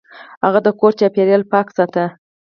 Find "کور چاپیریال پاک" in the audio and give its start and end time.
0.79-1.67